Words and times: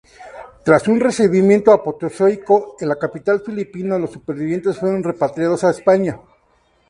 Tras 0.65 0.87
un 0.87 0.99
recibimiento 0.99 1.71
apoteósico 1.71 2.75
en 2.79 2.89
la 2.89 2.95
capital 2.95 3.41
filipina, 3.41 3.99
los 3.99 4.09
supervivientes 4.11 4.79
fueron 4.79 5.03
repatriados 5.03 5.63
a 5.63 5.69
España. 5.69 6.19